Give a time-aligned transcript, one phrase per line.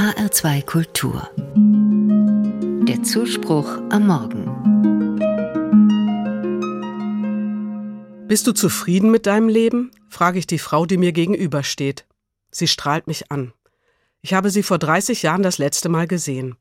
[0.00, 1.28] HR2 Kultur.
[2.88, 4.46] Der Zuspruch am Morgen.
[8.26, 9.90] Bist du zufrieden mit deinem Leben?
[10.08, 12.06] frage ich die Frau, die mir gegenübersteht.
[12.50, 13.52] Sie strahlt mich an.
[14.22, 16.56] Ich habe sie vor 30 Jahren das letzte Mal gesehen.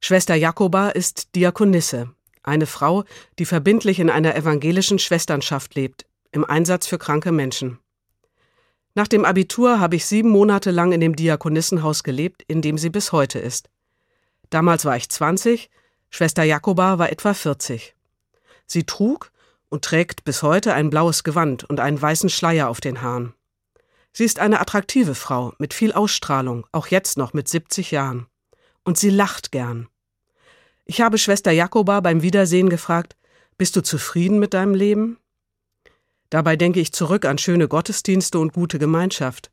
[0.00, 2.14] Schwester Jakoba ist Diakonisse,
[2.44, 3.02] eine Frau,
[3.40, 7.80] die verbindlich in einer evangelischen Schwesternschaft lebt, im Einsatz für kranke Menschen.
[8.98, 12.90] Nach dem Abitur habe ich sieben Monate lang in dem Diakonissenhaus gelebt, in dem sie
[12.90, 13.70] bis heute ist.
[14.50, 15.70] Damals war ich 20,
[16.10, 17.94] Schwester Jakoba war etwa 40.
[18.66, 19.30] Sie trug
[19.68, 23.34] und trägt bis heute ein blaues Gewand und einen weißen Schleier auf den Haaren.
[24.12, 28.26] Sie ist eine attraktive Frau mit viel Ausstrahlung, auch jetzt noch mit 70 Jahren.
[28.82, 29.86] Und sie lacht gern.
[30.86, 33.14] Ich habe Schwester Jakoba beim Wiedersehen gefragt,
[33.58, 35.18] bist du zufrieden mit deinem Leben?
[36.30, 39.50] Dabei denke ich zurück an schöne Gottesdienste und gute Gemeinschaft.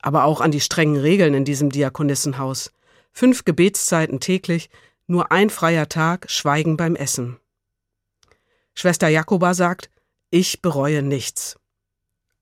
[0.00, 2.72] Aber auch an die strengen Regeln in diesem Diakonissenhaus.
[3.12, 4.70] Fünf Gebetszeiten täglich,
[5.06, 7.38] nur ein freier Tag, Schweigen beim Essen.
[8.74, 9.90] Schwester Jakoba sagt,
[10.30, 11.58] ich bereue nichts.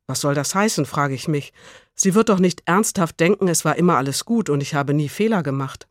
[0.07, 1.53] Was soll das heißen, frage ich mich.
[1.95, 5.09] Sie wird doch nicht ernsthaft denken, es war immer alles gut und ich habe nie
[5.09, 5.89] Fehler gemacht.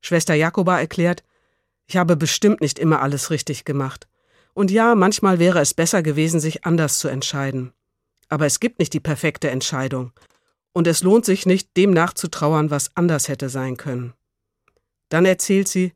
[0.00, 1.24] Schwester Jakoba erklärt,
[1.86, 4.08] ich habe bestimmt nicht immer alles richtig gemacht.
[4.60, 7.72] Und ja, manchmal wäre es besser gewesen, sich anders zu entscheiden.
[8.28, 10.12] Aber es gibt nicht die perfekte Entscheidung.
[10.74, 14.12] Und es lohnt sich nicht, dem nachzutrauern, was anders hätte sein können.
[15.08, 15.94] Dann erzählt sie,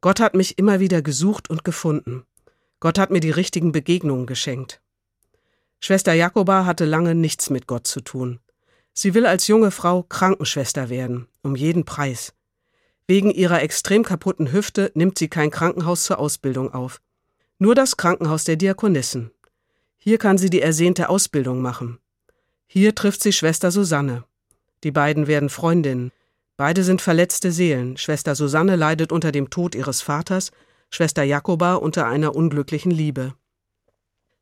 [0.00, 2.22] Gott hat mich immer wieder gesucht und gefunden.
[2.78, 4.80] Gott hat mir die richtigen Begegnungen geschenkt.
[5.80, 8.38] Schwester Jakoba hatte lange nichts mit Gott zu tun.
[8.94, 12.32] Sie will als junge Frau Krankenschwester werden, um jeden Preis.
[13.08, 17.00] Wegen ihrer extrem kaputten Hüfte nimmt sie kein Krankenhaus zur Ausbildung auf.
[17.60, 19.32] Nur das Krankenhaus der Diakonissen.
[19.96, 21.98] Hier kann sie die ersehnte Ausbildung machen.
[22.68, 24.24] Hier trifft sie Schwester Susanne.
[24.84, 26.12] Die beiden werden Freundinnen.
[26.56, 27.96] Beide sind verletzte Seelen.
[27.96, 30.52] Schwester Susanne leidet unter dem Tod ihres Vaters,
[30.90, 33.34] Schwester Jakoba unter einer unglücklichen Liebe.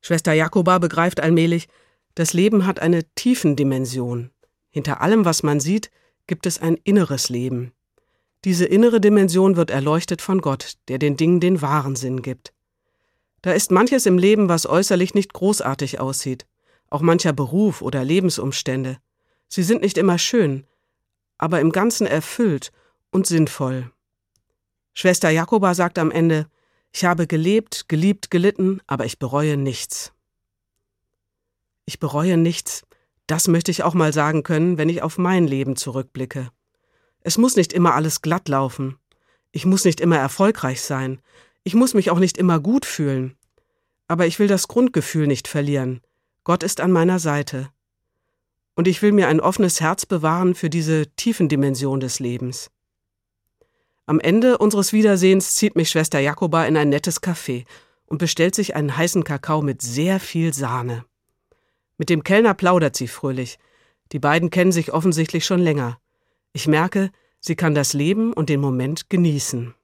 [0.03, 1.69] Schwester Jakoba begreift allmählich,
[2.15, 4.31] das Leben hat eine Tiefendimension.
[4.71, 5.91] Hinter allem, was man sieht,
[6.27, 7.73] gibt es ein inneres Leben.
[8.45, 12.53] Diese innere Dimension wird erleuchtet von Gott, der den Dingen den wahren Sinn gibt.
[13.47, 16.49] Da ist manches im Leben, was äußerlich nicht großartig aussieht,
[16.91, 18.99] auch mancher Beruf oder Lebensumstände.
[19.47, 20.67] Sie sind nicht immer schön,
[21.39, 22.73] aber im Ganzen erfüllt
[23.13, 23.93] und sinnvoll.
[24.95, 26.49] Schwester Jakoba sagt am Ende,
[26.91, 30.13] ich habe gelebt, geliebt, gelitten, aber ich bereue nichts.
[31.85, 32.83] Ich bereue nichts,
[33.29, 36.51] das möchte ich auch mal sagen können, wenn ich auf mein Leben zurückblicke.
[37.21, 38.99] Es muss nicht immer alles glatt laufen.
[39.53, 41.21] Ich muss nicht immer erfolgreich sein.
[41.63, 43.36] Ich muss mich auch nicht immer gut fühlen.
[44.09, 46.01] Aber ich will das Grundgefühl nicht verlieren.
[46.45, 47.71] Gott ist an meiner Seite.
[48.75, 52.71] Und ich will mir ein offenes Herz bewahren für diese tiefen Dimension des Lebens.
[54.05, 57.65] Am Ende unseres Wiedersehens zieht mich Schwester Jakoba in ein nettes Café
[58.07, 61.05] und bestellt sich einen heißen Kakao mit sehr viel Sahne.
[61.99, 63.59] Mit dem Kellner plaudert sie fröhlich.
[64.13, 65.99] Die beiden kennen sich offensichtlich schon länger.
[66.53, 69.75] Ich merke, sie kann das Leben und den Moment genießen.